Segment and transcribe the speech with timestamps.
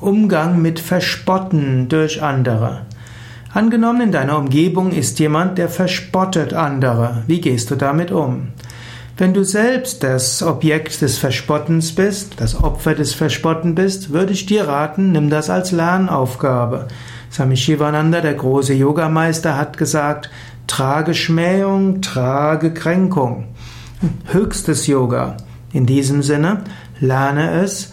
[0.00, 2.82] Umgang mit Verspotten durch andere.
[3.52, 7.22] Angenommen, in deiner Umgebung ist jemand, der verspottet andere.
[7.26, 8.48] Wie gehst du damit um?
[9.16, 14.46] Wenn du selbst das Objekt des Verspottens bist, das Opfer des Verspotten bist, würde ich
[14.46, 16.88] dir raten, nimm das als Lernaufgabe.
[17.30, 20.30] Swami Shivananda, der große Yogameister, hat gesagt,
[20.66, 23.46] trage Schmähung, trage Kränkung.
[24.32, 25.36] Höchstes Yoga.
[25.72, 26.64] In diesem Sinne,
[26.98, 27.92] lerne es,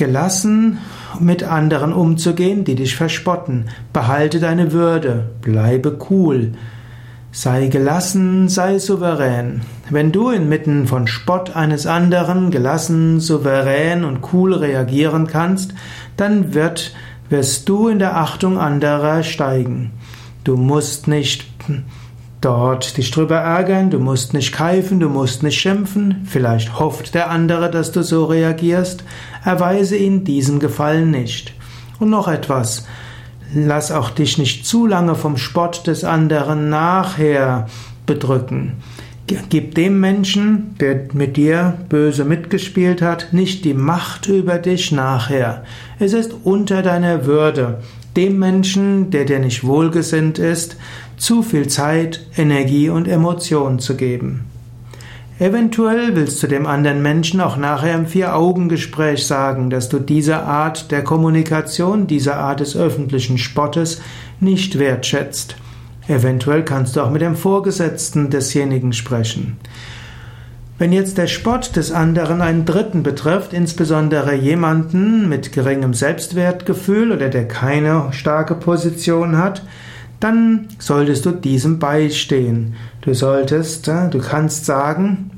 [0.00, 0.78] gelassen
[1.20, 3.66] mit anderen umzugehen, die dich verspotten.
[3.92, 6.52] Behalte deine Würde, bleibe cool.
[7.32, 9.60] Sei gelassen, sei souverän.
[9.90, 15.74] Wenn du inmitten von Spott eines anderen gelassen, souverän und cool reagieren kannst,
[16.16, 16.94] dann wird,
[17.28, 19.92] wirst du in der Achtung anderer steigen.
[20.44, 21.44] Du musst nicht
[22.40, 27.30] dort dich drüber ärgern, du musst nicht keifen, du musst nicht schimpfen, vielleicht hofft der
[27.30, 29.04] andere, dass du so reagierst,
[29.44, 31.52] erweise ihm diesen Gefallen nicht.
[31.98, 32.86] Und noch etwas,
[33.54, 37.68] lass auch dich nicht zu lange vom Spott des anderen nachher
[38.06, 38.74] bedrücken.
[39.48, 45.62] Gib dem Menschen, der mit dir böse mitgespielt hat, nicht die Macht über dich nachher.
[46.00, 47.78] Es ist unter deiner Würde,
[48.16, 50.76] dem Menschen, der dir nicht wohlgesinnt ist,
[51.16, 54.46] zu viel Zeit, Energie und Emotion zu geben.
[55.38, 60.90] Eventuell willst du dem anderen Menschen auch nachher im Vier-Augen-Gespräch sagen, dass du diese Art
[60.90, 64.02] der Kommunikation, diese Art des öffentlichen Spottes
[64.38, 65.56] nicht wertschätzt.
[66.08, 69.56] Eventuell kannst du auch mit dem Vorgesetzten desjenigen sprechen.
[70.80, 77.28] Wenn jetzt der Spott des anderen einen Dritten betrifft, insbesondere jemanden mit geringem Selbstwertgefühl oder
[77.28, 79.62] der keine starke Position hat,
[80.20, 82.76] dann solltest du diesem beistehen.
[83.02, 85.32] Du solltest, du kannst sagen,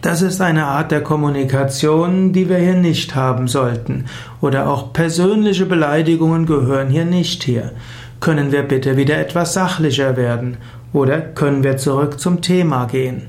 [0.00, 4.06] das ist eine Art der Kommunikation, die wir hier nicht haben sollten.
[4.40, 7.72] Oder auch persönliche Beleidigungen gehören hier nicht hier.
[8.18, 10.56] Können wir bitte wieder etwas sachlicher werden?
[10.94, 13.24] Oder können wir zurück zum Thema gehen?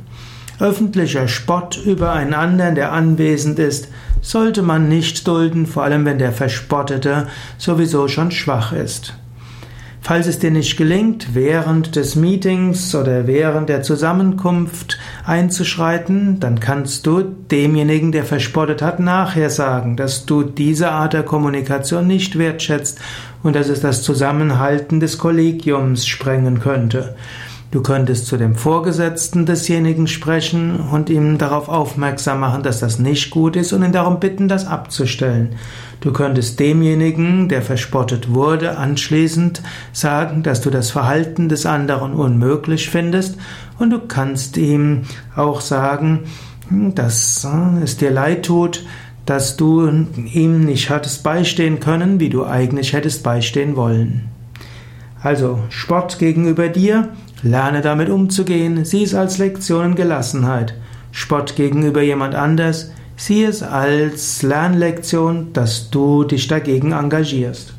[0.62, 3.88] Öffentlicher Spott über einen anderen, der anwesend ist,
[4.22, 7.28] sollte man nicht dulden, vor allem wenn der Verspottete
[7.58, 9.16] sowieso schon schwach ist.
[10.04, 17.08] Falls es dir nicht gelingt, während des Meetings oder während der Zusammenkunft einzuschreiten, dann kannst
[17.08, 23.00] du demjenigen, der verspottet hat, nachher sagen, dass du diese Art der Kommunikation nicht wertschätzt
[23.42, 27.16] und dass es das Zusammenhalten des Kollegiums sprengen könnte.
[27.72, 33.30] Du könntest zu dem Vorgesetzten desjenigen sprechen und ihm darauf aufmerksam machen, dass das nicht
[33.30, 35.56] gut ist und ihn darum bitten, das abzustellen.
[36.02, 39.62] Du könntest demjenigen, der verspottet wurde, anschließend
[39.94, 43.38] sagen, dass du das Verhalten des anderen unmöglich findest
[43.80, 45.03] und du kannst ihm
[45.38, 46.26] auch sagen,
[46.70, 47.48] dass
[47.82, 48.86] es dir leid tut,
[49.26, 49.88] dass du
[50.34, 54.28] ihm nicht hattest beistehen können, wie du eigentlich hättest beistehen wollen.
[55.24, 57.09] Also Spott gegenüber dir
[57.44, 60.75] Lerne damit umzugehen, sieh es als Lektion in Gelassenheit.
[61.12, 67.74] Spott gegenüber jemand anders, sieh es als Lernlektion, dass du dich dagegen engagierst.